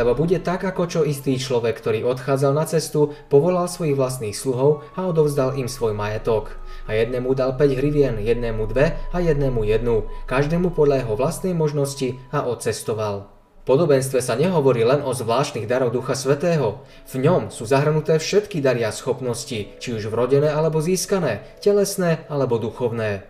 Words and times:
Lebo 0.00 0.16
bude 0.16 0.40
tak, 0.40 0.64
ako 0.64 0.88
čo 0.88 1.00
istý 1.04 1.36
človek, 1.36 1.76
ktorý 1.76 2.08
odchádzal 2.08 2.56
na 2.56 2.64
cestu, 2.64 3.12
povolal 3.28 3.68
svojich 3.68 4.00
vlastných 4.00 4.32
sluhov 4.32 4.80
a 4.96 5.04
odovzdal 5.04 5.60
im 5.60 5.68
svoj 5.68 5.92
majetok. 5.92 6.56
A 6.88 6.96
jednému 6.96 7.36
dal 7.36 7.52
5 7.52 7.76
hrivien, 7.76 8.16
jednému 8.16 8.64
dve 8.64 8.96
a 9.12 9.20
jednému 9.20 9.60
jednu, 9.68 10.08
každému 10.24 10.72
podľa 10.72 11.04
jeho 11.04 11.14
vlastnej 11.20 11.52
možnosti 11.52 12.16
a 12.32 12.48
odcestoval. 12.48 13.28
Podobenstve 13.68 14.24
sa 14.24 14.40
nehovorí 14.40 14.88
len 14.88 15.04
o 15.04 15.12
zvláštnych 15.12 15.68
daroch 15.68 15.92
Ducha 15.92 16.16
Svetého. 16.16 16.80
V 17.04 17.20
ňom 17.20 17.52
sú 17.52 17.68
zahrnuté 17.68 18.16
všetky 18.16 18.64
daria 18.64 18.88
schopnosti, 18.88 19.68
či 19.76 19.88
už 19.92 20.08
vrodené 20.08 20.48
alebo 20.48 20.80
získané, 20.80 21.44
telesné 21.60 22.24
alebo 22.32 22.56
duchovné. 22.56 23.28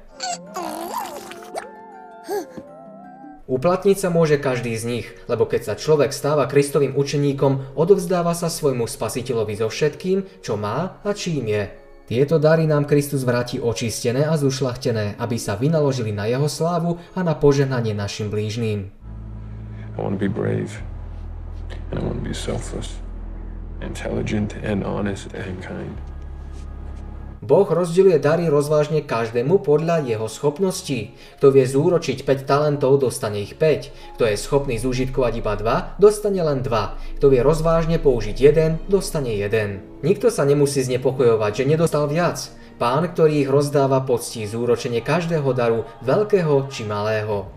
Uplatniť 3.51 3.99
sa 3.99 4.15
môže 4.15 4.39
každý 4.39 4.79
z 4.79 4.85
nich, 4.87 5.07
lebo 5.27 5.43
keď 5.43 5.67
sa 5.67 5.75
človek 5.75 6.15
stáva 6.15 6.47
Kristovým 6.47 6.95
učeníkom, 6.95 7.75
odovzdáva 7.75 8.31
sa 8.31 8.47
svojmu 8.47 8.87
spasiteľovi 8.87 9.59
so 9.59 9.67
všetkým, 9.67 10.23
čo 10.39 10.55
má 10.55 11.03
a 11.03 11.11
čím 11.11 11.51
je. 11.51 11.67
Tieto 12.07 12.39
dary 12.39 12.71
nám 12.71 12.87
Kristus 12.87 13.27
vráti 13.27 13.59
očistené 13.59 14.23
a 14.23 14.39
zušlachtené, 14.39 15.19
aby 15.19 15.34
sa 15.34 15.59
vynaložili 15.59 16.15
na 16.15 16.31
jeho 16.31 16.47
slávu 16.47 17.03
a 17.19 17.27
na 17.27 17.34
požehnanie 17.34 17.91
našim 17.91 18.31
blížným. 18.31 18.87
I 18.87 19.98
want 19.98 20.14
to 20.14 20.23
be 20.23 20.31
brave, 20.31 20.70
and 21.91 21.98
I 21.98 22.07
want 22.07 22.23
to 22.23 22.27
be 22.31 22.35
selfless, 22.35 23.03
intelligent 23.83 24.55
and 24.62 24.87
honest 24.87 25.35
and 25.35 25.59
kind. 25.59 25.98
Boh 27.51 27.67
rozdeľuje 27.67 28.23
dary 28.23 28.47
rozvážne 28.47 29.03
každému 29.03 29.67
podľa 29.67 30.06
jeho 30.06 30.31
schopností. 30.31 31.19
Kto 31.43 31.51
vie 31.51 31.67
zúročiť 31.67 32.23
5 32.23 32.47
talentov, 32.47 33.03
dostane 33.03 33.42
ich 33.42 33.59
5. 33.59 34.15
Kto 34.15 34.23
je 34.31 34.39
schopný 34.39 34.79
zúžitkovať 34.79 35.42
iba 35.42 35.59
2, 35.59 35.98
dostane 35.98 36.39
len 36.47 36.62
2. 36.62 37.19
Kto 37.19 37.27
vie 37.27 37.42
rozvážne 37.42 37.98
použiť 37.98 38.39
1, 38.39 38.87
dostane 38.87 39.34
1. 39.34 40.07
Nikto 40.07 40.31
sa 40.31 40.47
nemusí 40.47 40.79
znepokojovať, 40.87 41.67
že 41.67 41.69
nedostal 41.75 42.07
viac. 42.07 42.39
Pán, 42.79 43.11
ktorý 43.11 43.42
ich 43.42 43.51
rozdáva, 43.51 43.98
poctí 44.07 44.47
zúročenie 44.47 45.03
každého 45.03 45.51
daru, 45.51 45.91
veľkého 46.07 46.70
či 46.70 46.87
malého. 46.87 47.51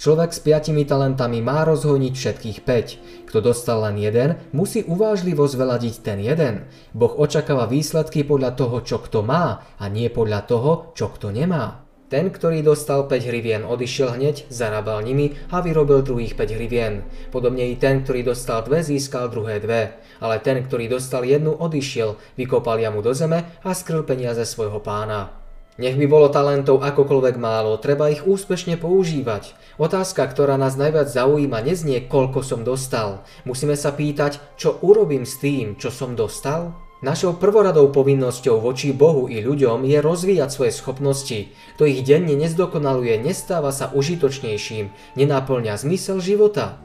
Človek 0.00 0.32
s 0.32 0.40
piatimi 0.40 0.88
talentami 0.88 1.44
má 1.44 1.60
rozhoniť 1.68 2.14
všetkých 2.16 2.58
5. 2.64 3.28
Kto 3.28 3.38
dostal 3.44 3.84
len 3.84 4.00
jeden, 4.00 4.40
musí 4.56 4.80
uvážlivo 4.80 5.44
zveladiť 5.44 5.94
ten 6.00 6.24
jeden. 6.24 6.64
Boh 6.96 7.12
očakáva 7.20 7.68
výsledky 7.68 8.24
podľa 8.24 8.56
toho, 8.56 8.80
čo 8.80 9.04
kto 9.04 9.20
má, 9.20 9.60
a 9.76 9.84
nie 9.92 10.08
podľa 10.08 10.40
toho, 10.48 10.96
čo 10.96 11.12
kto 11.12 11.36
nemá. 11.36 11.84
Ten, 12.08 12.32
ktorý 12.32 12.64
dostal 12.64 13.12
5 13.12 13.28
hrivien, 13.28 13.60
odišiel 13.60 14.16
hneď, 14.16 14.48
zarábal 14.48 15.04
nimi 15.04 15.36
a 15.52 15.60
vyrobil 15.60 16.00
druhých 16.00 16.32
5 16.32 16.56
hrivien. 16.56 17.04
Podobne 17.28 17.68
i 17.68 17.76
ten, 17.76 18.00
ktorý 18.00 18.32
dostal 18.32 18.64
dve, 18.64 18.80
získal 18.80 19.28
druhé 19.28 19.60
dve. 19.60 20.00
Ale 20.16 20.40
ten, 20.40 20.64
ktorý 20.64 20.96
dostal 20.96 21.28
jednu, 21.28 21.52
odišiel, 21.52 22.16
vykopal 22.40 22.80
jamu 22.80 23.04
do 23.04 23.12
zeme 23.12 23.52
a 23.60 23.70
skrl 23.76 24.08
peniaze 24.08 24.48
svojho 24.48 24.80
pána. 24.80 25.39
Nech 25.80 25.96
by 25.96 26.04
bolo 26.12 26.28
talentov 26.28 26.84
akokoľvek 26.84 27.40
málo, 27.40 27.80
treba 27.80 28.12
ich 28.12 28.28
úspešne 28.28 28.76
používať. 28.76 29.56
Otázka, 29.80 30.28
ktorá 30.28 30.60
nás 30.60 30.76
najviac 30.76 31.08
zaujíma, 31.08 31.64
neznie, 31.64 32.04
koľko 32.04 32.44
som 32.44 32.60
dostal. 32.68 33.24
Musíme 33.48 33.72
sa 33.80 33.88
pýtať, 33.88 34.44
čo 34.60 34.76
urobím 34.84 35.24
s 35.24 35.40
tým, 35.40 35.80
čo 35.80 35.88
som 35.88 36.12
dostal? 36.12 36.76
Našou 37.00 37.40
prvoradou 37.40 37.88
povinnosťou 37.88 38.60
voči 38.60 38.92
Bohu 38.92 39.24
i 39.32 39.40
ľuďom 39.40 39.88
je 39.88 40.04
rozvíjať 40.04 40.52
svoje 40.52 40.72
schopnosti. 40.76 41.48
Kto 41.80 41.88
ich 41.88 42.04
denne 42.04 42.36
nezdokonaluje, 42.36 43.16
nestáva 43.16 43.72
sa 43.72 43.88
užitočnejším, 43.96 45.16
nenáplňa 45.16 45.80
zmysel 45.80 46.20
života. 46.20 46.76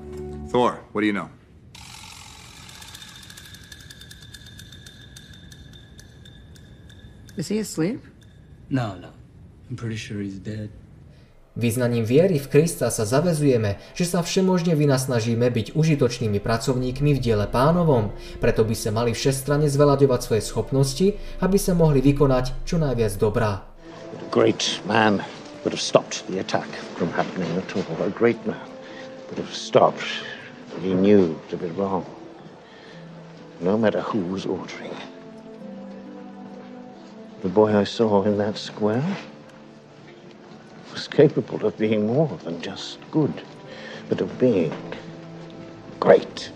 Thor, 0.48 0.80
what 0.96 1.04
do 1.04 1.08
you 1.12 1.12
know? 1.12 1.28
Is 7.36 7.52
he 7.52 7.60
asleep? 7.60 8.15
No, 8.70 8.96
no. 8.96 9.10
I'm 9.70 9.76
pretty 9.76 9.98
sure 9.98 10.22
he's 10.22 10.40
dead. 10.40 10.70
Vyznaním 11.56 12.04
viery 12.04 12.36
v 12.36 12.52
Krista 12.52 12.92
sa 12.92 13.08
zavezujeme, 13.08 13.80
že 13.96 14.04
sa 14.04 14.20
všemožne 14.20 14.76
vynasnažíme 14.76 15.48
byť 15.48 15.80
užitočnými 15.80 16.44
pracovníkmi 16.44 17.16
v 17.16 17.24
diele 17.24 17.48
pánovom, 17.48 18.12
preto 18.44 18.68
by 18.68 18.76
sa 18.76 18.92
mali 18.92 19.16
všestranne 19.16 19.72
zvelaďovať 19.72 20.20
svoje 20.20 20.44
schopnosti, 20.44 21.08
aby 21.40 21.56
sa 21.56 21.72
mohli 21.72 22.04
vykonať 22.04 22.68
čo 22.68 22.76
najviac 22.76 23.16
dobrá. 23.16 23.64
Great 24.36 24.84
man 24.84 25.24
would 25.64 25.72
have 25.72 25.80
stopped 25.80 26.28
the 26.28 26.44
attack 26.44 26.68
from 27.00 27.08
happening 27.16 27.48
at 27.56 27.72
all. 27.72 27.88
A 28.04 28.12
great 28.12 28.44
man 28.44 28.68
would 29.32 29.40
have 29.40 29.56
stopped 29.56 30.04
what 30.76 30.84
he 30.84 30.92
knew 30.92 31.40
to 31.48 31.56
be 31.56 31.72
wrong, 31.80 32.04
no 33.64 33.80
matter 33.80 34.04
who 34.04 34.20
was 34.28 34.44
ordering 34.44 34.92
it. 34.92 35.15
The 37.46 37.54
boy 37.54 37.78
I 37.78 37.86
saw 37.86 38.26
in 38.26 38.42
that 38.42 38.58
square 38.58 39.06
was 40.90 41.06
capable 41.06 41.62
of 41.62 41.78
being 41.78 42.10
more 42.10 42.34
than 42.42 42.58
just 42.58 42.98
good, 43.14 43.30
but 44.10 44.18
of 44.18 44.34
being 44.42 44.74
great. 46.02 46.50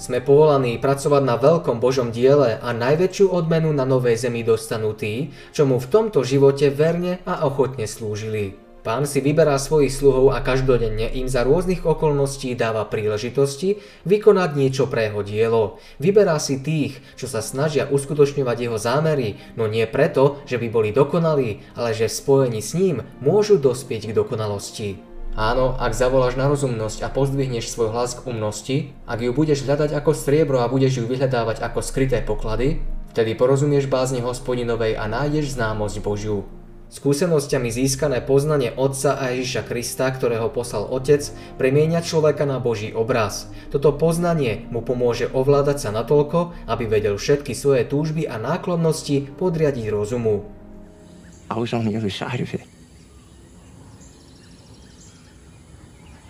Sme 0.00 0.24
povolaní 0.24 0.80
pracovať 0.80 1.22
na 1.28 1.36
veľkom 1.36 1.76
Božom 1.76 2.08
diele 2.08 2.56
a 2.56 2.72
najväčšiu 2.72 3.28
odmenu 3.28 3.68
na 3.76 3.84
novej 3.84 4.16
zemi 4.16 4.40
dostanú 4.40 4.96
tí, 4.96 5.28
čo 5.52 5.68
mu 5.68 5.76
v 5.76 5.92
tomto 5.92 6.24
živote 6.24 6.72
verne 6.72 7.20
a 7.28 7.44
ochotne 7.44 7.84
slúžili. 7.84 8.63
Pán 8.84 9.08
si 9.08 9.24
vyberá 9.24 9.56
svojich 9.56 9.96
sluhov 9.96 10.36
a 10.36 10.44
každodenne 10.44 11.08
im 11.16 11.24
za 11.24 11.40
rôznych 11.40 11.88
okolností 11.88 12.52
dáva 12.52 12.84
príležitosti 12.84 13.80
vykonať 14.04 14.50
niečo 14.60 14.84
pre 14.92 15.08
jeho 15.08 15.24
dielo. 15.24 15.62
Vyberá 15.96 16.36
si 16.36 16.60
tých, 16.60 17.00
čo 17.16 17.24
sa 17.24 17.40
snažia 17.40 17.88
uskutočňovať 17.88 18.56
jeho 18.60 18.76
zámery, 18.76 19.40
no 19.56 19.64
nie 19.64 19.88
preto, 19.88 20.44
že 20.44 20.60
by 20.60 20.68
boli 20.68 20.92
dokonalí, 20.92 21.64
ale 21.72 21.96
že 21.96 22.12
v 22.12 22.18
spojení 22.20 22.60
s 22.60 22.76
ním 22.76 23.08
môžu 23.24 23.56
dospieť 23.56 24.12
k 24.12 24.16
dokonalosti. 24.20 25.00
Áno, 25.32 25.80
ak 25.80 25.96
zavoláš 25.96 26.36
na 26.36 26.44
rozumnosť 26.52 27.02
a 27.02 27.10
pozdvihneš 27.10 27.72
svoj 27.72 27.88
hlas 27.88 28.20
k 28.20 28.28
umnosti, 28.28 28.92
ak 29.08 29.18
ju 29.24 29.32
budeš 29.32 29.64
hľadať 29.64 29.96
ako 29.96 30.12
striebro 30.12 30.60
a 30.60 30.68
budeš 30.68 31.00
ju 31.00 31.08
vyhľadávať 31.08 31.64
ako 31.64 31.80
skryté 31.80 32.20
poklady, 32.20 32.84
vtedy 33.16 33.32
porozumieš 33.32 33.88
bázni 33.88 34.20
hospodinovej 34.20 35.00
a 35.00 35.08
nájdeš 35.08 35.56
známosť 35.56 36.04
Božiu. 36.04 36.44
Skúsenosťami 36.94 37.74
získané 37.74 38.22
poznanie 38.22 38.70
Otca 38.70 39.18
a 39.18 39.34
Ježiša 39.34 39.66
Krista, 39.66 40.06
ktorého 40.14 40.46
poslal 40.54 40.86
Otec, 40.86 41.26
premieňa 41.58 42.06
človeka 42.06 42.46
na 42.46 42.62
Boží 42.62 42.94
obraz. 42.94 43.50
Toto 43.74 43.90
poznanie 43.98 44.70
mu 44.70 44.78
pomôže 44.78 45.26
ovládať 45.26 45.82
sa 45.82 45.90
natoľko, 45.90 46.54
aby 46.70 46.86
vedel 46.86 47.18
všetky 47.18 47.50
svoje 47.50 47.82
túžby 47.90 48.30
a 48.30 48.38
náklonnosti 48.38 49.26
podriadiť 49.26 49.90
rozumu. 49.90 50.46
I 51.50 51.58
was 51.58 51.74
on 51.74 51.82
the 51.82 51.98
other 51.98 52.14
side 52.14 52.38
of 52.38 52.54
it. 52.54 52.62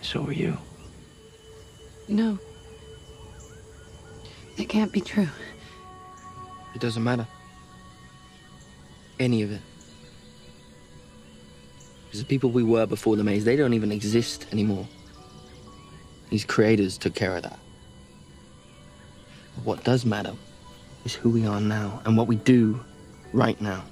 So 0.00 0.24
were 0.24 0.32
you. 0.32 0.56
No. 2.08 2.40
It 4.56 4.72
can't 4.72 4.92
be 4.92 5.04
true. 5.04 5.28
It 6.72 6.80
doesn't 6.80 7.04
matter. 7.04 7.28
Any 9.20 9.44
of 9.44 9.52
it. 9.52 9.60
Because 12.14 12.22
the 12.22 12.28
people 12.28 12.50
we 12.50 12.62
were 12.62 12.86
before 12.86 13.16
the 13.16 13.24
maze, 13.24 13.44
they 13.44 13.56
don't 13.56 13.74
even 13.74 13.90
exist 13.90 14.46
anymore. 14.52 14.86
These 16.30 16.44
creators 16.44 16.96
took 16.96 17.12
care 17.16 17.34
of 17.34 17.42
that. 17.42 17.58
But 19.56 19.64
what 19.64 19.82
does 19.82 20.06
matter 20.06 20.32
is 21.04 21.12
who 21.12 21.28
we 21.28 21.44
are 21.44 21.60
now 21.60 22.00
and 22.04 22.16
what 22.16 22.28
we 22.28 22.36
do 22.36 22.78
right 23.32 23.60
now. 23.60 23.82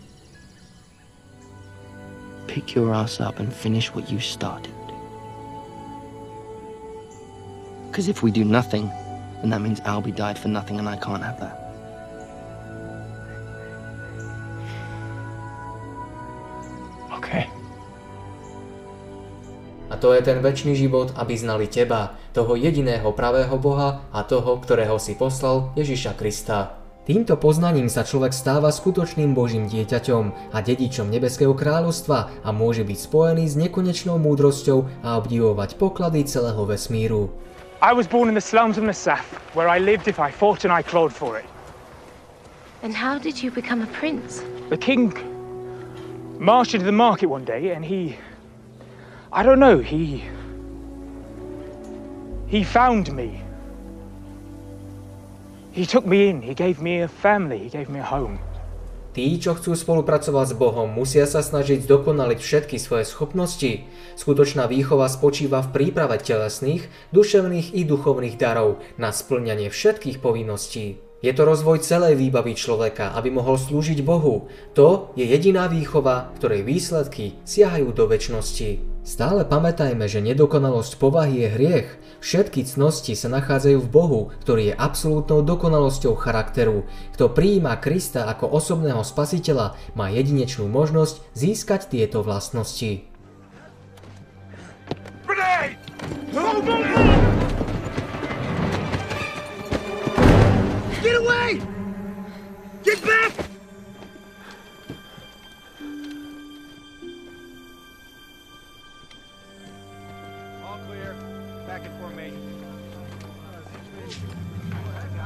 Pick 2.47 2.77
your 2.77 2.95
ass 2.95 3.19
up 3.19 3.41
and 3.41 3.53
finish 3.53 3.93
what 3.93 4.09
you 4.09 4.21
started. 4.21 4.73
Because 7.89 8.07
if 8.07 8.23
we 8.23 8.31
do 8.31 8.45
nothing, 8.45 8.87
then 9.41 9.51
that 9.51 9.61
means 9.61 9.81
Albie 9.81 10.15
died 10.15 10.39
for 10.39 10.47
nothing 10.47 10.79
and 10.79 10.89
I 10.89 10.95
can't 10.95 11.25
have 11.25 11.41
that. 11.41 11.62
To 20.03 20.11
je 20.11 20.27
ten 20.27 20.43
väčší 20.43 20.75
život, 20.75 21.15
aby 21.15 21.39
znali 21.39 21.71
teba, 21.71 22.19
toho 22.35 22.59
jediného 22.59 23.15
pravého 23.15 23.55
Boha 23.55 24.03
a 24.11 24.27
toho, 24.27 24.59
ktorého 24.59 24.99
si 24.99 25.15
poslal 25.15 25.71
Ježiša 25.79 26.19
Krista. 26.19 26.75
Týmto 27.07 27.39
poznaním 27.39 27.87
sa 27.87 28.03
človek 28.03 28.35
stáva 28.35 28.75
skutočným 28.75 29.31
Božím 29.31 29.71
dieťaťom 29.71 30.55
a 30.55 30.59
dedičom 30.59 31.07
Nebeského 31.07 31.55
kráľovstva 31.55 32.43
a 32.43 32.49
môže 32.51 32.83
byť 32.83 32.99
spojený 32.99 33.47
s 33.47 33.55
nekonečnou 33.55 34.19
múdrosťou 34.19 35.07
a 35.07 35.23
obdivovať 35.23 35.79
poklady 35.79 36.27
celého 36.27 36.67
vesmíru. 36.67 37.31
I 37.79 37.95
was 37.95 38.11
born 38.11 38.27
in 38.27 38.35
the 38.35 38.43
slums 38.43 38.79
of 38.79 38.87
Nassaf, 38.87 39.23
where 39.55 39.71
I 39.71 39.79
lived 39.79 40.11
if 40.11 40.19
I 40.19 40.35
fought 40.35 40.67
and 40.67 40.75
I 40.75 40.83
clawed 40.83 41.15
for 41.15 41.39
it. 41.39 41.47
And 42.83 42.91
how 42.91 43.23
did 43.23 43.39
you 43.39 43.55
become 43.55 43.87
a 43.87 43.91
prince? 43.95 44.43
The 44.67 44.79
king 44.79 45.15
marched 46.43 46.75
into 46.75 46.87
the 46.87 46.95
market 46.95 47.31
one 47.31 47.47
day 47.47 47.71
and 47.71 47.87
he. 47.87 48.19
I 49.33 49.43
don't 49.43 49.59
know, 49.59 49.79
he. 49.81 50.29
He 52.53 52.65
found 52.65 53.17
me. 53.17 53.41
He 55.73 55.87
took 55.87 56.05
me 56.05 56.29
in, 56.29 56.43
he 56.43 56.53
gave 56.53 56.83
me 56.83 57.01
a 57.01 57.09
family, 57.09 57.65
he 57.65 57.71
gave 57.73 57.89
me 57.89 57.97
a 57.97 58.05
home. 58.05 58.37
Tí, 59.17 59.41
čo 59.41 59.57
chcú 59.57 59.73
spolupracovať 59.73 60.53
s 60.53 60.55
Bohom, 60.57 60.89
musia 60.89 61.25
sa 61.25 61.41
snažiť 61.41 61.85
zdokonaliť 61.85 62.41
všetky 62.45 62.77
svoje 62.77 63.09
schopnosti. 63.09 63.89
Skutočná 64.21 64.69
výchova 64.69 65.09
spočíva 65.09 65.65
v 65.65 65.73
príprave 65.81 66.21
telesných, 66.21 66.93
duševných 67.17 67.73
i 67.73 67.89
duchovných 67.89 68.37
darov 68.37 68.85
na 69.01 69.17
splňanie 69.17 69.73
všetkých 69.73 70.21
povinností. 70.21 71.01
Je 71.25 71.33
to 71.33 71.49
rozvoj 71.49 71.81
celej 71.81 72.21
výbavy 72.21 72.53
človeka, 72.53 73.17
aby 73.17 73.33
mohol 73.33 73.57
slúžiť 73.57 74.05
Bohu. 74.05 74.53
To 74.77 75.17
je 75.17 75.25
jediná 75.25 75.73
výchova, 75.73 76.37
ktorej 76.37 76.69
výsledky 76.69 77.41
siahajú 77.49 77.97
do 77.97 78.05
väčšnosti. 78.09 78.92
Stále 79.03 79.43
pamätajme, 79.43 80.07
že 80.07 80.23
nedokonalosť 80.23 80.95
povahy 80.95 81.43
je 81.43 81.49
hriech. 81.51 81.89
Všetky 82.23 82.63
cnosti 82.63 83.19
sa 83.19 83.27
nachádzajú 83.35 83.83
v 83.83 83.91
Bohu, 83.91 84.21
ktorý 84.47 84.71
je 84.71 84.79
absolútnou 84.79 85.43
dokonalosťou 85.43 86.15
charakteru. 86.15 86.87
Kto 87.19 87.35
prijíma 87.35 87.83
Krista 87.83 88.31
ako 88.31 88.47
osobného 88.55 89.03
spasiteľa, 89.03 89.75
má 89.99 90.07
jedinečnú 90.07 90.71
možnosť 90.71 91.19
získať 91.35 91.91
tieto 91.91 92.23
vlastnosti. 92.23 93.03
Get 101.03 101.19
away! 101.19 101.59
Get 102.87 103.03
back! 103.03 103.52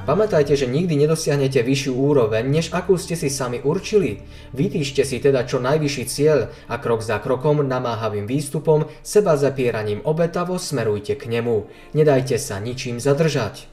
Pamätajte, 0.06 0.54
že 0.54 0.70
nikdy 0.70 0.94
nedosiahnete 1.02 1.66
vyššiu 1.66 1.90
úroveň, 1.98 2.46
než 2.46 2.70
akú 2.70 2.94
ste 2.94 3.18
si 3.18 3.26
sami 3.26 3.58
určili. 3.58 4.22
Vytýšte 4.54 5.02
si 5.02 5.18
teda 5.18 5.42
čo 5.42 5.58
najvyšší 5.58 6.04
cieľ 6.06 6.54
a 6.70 6.78
krok 6.78 7.02
za 7.02 7.18
krokom 7.18 7.66
namáhavým 7.66 8.30
výstupom, 8.30 8.86
seba 9.02 9.34
zapieraním 9.34 10.06
obetavo 10.06 10.62
smerujte 10.62 11.18
k 11.18 11.26
nemu. 11.26 11.66
Nedajte 11.90 12.38
sa 12.38 12.62
ničím 12.62 13.02
zadržať. 13.02 13.66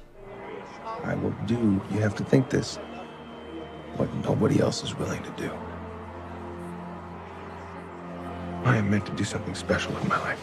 I 1.06 1.13
will 1.21 1.38
do, 1.45 1.77
you 1.94 2.01
have 2.01 2.18
to 2.18 2.25
think 2.25 2.50
this, 2.50 2.81
what 4.01 4.09
nobody 4.25 4.57
else 4.57 4.81
is 4.81 4.97
willing 4.97 5.21
to 5.21 5.33
do. 5.38 5.53
I 8.65 8.81
am 8.81 8.89
meant 8.89 9.06
to 9.06 9.13
do 9.13 9.21
something 9.21 9.53
special 9.53 9.94
with 9.94 10.09
my 10.09 10.18
life. 10.25 10.41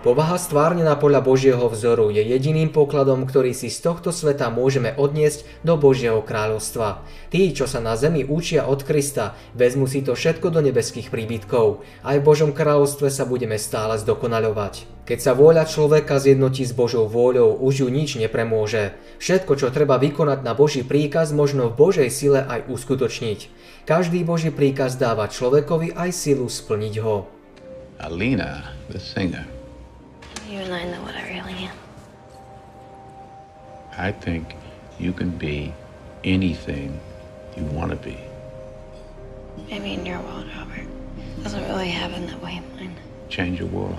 Povaha 0.00 0.40
stvárnená 0.40 0.96
podľa 0.96 1.20
Božieho 1.20 1.68
vzoru 1.68 2.08
je 2.08 2.24
jediným 2.24 2.72
pokladom, 2.72 3.28
ktorý 3.28 3.52
si 3.52 3.68
z 3.68 3.84
tohto 3.84 4.16
sveta 4.16 4.48
môžeme 4.48 4.96
odniesť 4.96 5.44
do 5.60 5.76
Božieho 5.76 6.24
kráľovstva. 6.24 7.04
Tí, 7.28 7.52
čo 7.52 7.68
sa 7.68 7.84
na 7.84 8.00
zemi 8.00 8.24
učia 8.24 8.64
od 8.64 8.80
Krista, 8.80 9.36
vezmu 9.52 9.84
si 9.84 10.00
to 10.00 10.16
všetko 10.16 10.56
do 10.56 10.64
nebeských 10.64 11.12
príbytkov. 11.12 11.84
Aj 12.00 12.16
v 12.16 12.24
Božom 12.24 12.56
kráľovstve 12.56 13.12
sa 13.12 13.28
budeme 13.28 13.60
stále 13.60 14.00
zdokonaľovať. 14.00 15.04
Keď 15.04 15.18
sa 15.20 15.36
vôľa 15.36 15.68
človeka 15.68 16.16
zjednotí 16.16 16.64
s 16.64 16.72
Božou 16.72 17.04
vôľou, 17.04 17.60
už 17.60 17.84
ju 17.84 17.88
nič 17.92 18.16
nepremôže. 18.16 18.96
Všetko, 19.20 19.52
čo 19.60 19.68
treba 19.68 20.00
vykonať 20.00 20.40
na 20.40 20.56
Boží 20.56 20.80
príkaz, 20.80 21.36
možno 21.36 21.68
v 21.68 21.76
Božej 21.76 22.08
sile 22.08 22.40
aj 22.48 22.72
uskutočniť. 22.72 23.52
Každý 23.84 24.24
Boží 24.24 24.48
príkaz 24.48 24.96
dáva 24.96 25.28
človekovi 25.28 25.92
aj 25.92 26.08
silu 26.16 26.48
splniť 26.48 26.94
ho. 27.04 27.28
Alina, 28.00 28.72
the 28.88 28.96
singer. 28.96 29.59
You 30.48 30.58
and 30.60 30.74
I 30.74 30.84
know 30.84 31.02
what 31.02 31.14
I 31.14 31.24
really 31.30 31.54
am. 31.66 31.76
I 33.96 34.10
think 34.10 34.56
you 34.98 35.12
can 35.12 35.30
be 35.30 35.72
anything 36.24 36.98
you 37.56 37.64
want 37.70 37.90
to 37.90 37.98
be. 37.98 38.18
Maybe 39.68 39.94
in 39.94 40.06
your 40.06 40.20
world, 40.20 40.46
Robert. 40.56 40.88
Doesn't 41.42 41.64
really 41.68 41.88
happen 41.88 42.26
that 42.26 42.40
way 42.42 42.58
in 42.58 42.64
mine. 42.76 42.94
Change 43.28 43.60
your 43.60 43.68
world. 43.68 43.98